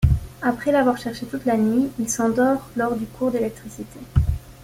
[0.41, 3.99] Après l'avoir cherchée toute la nuit, il s'endort lors du cours d'électricité.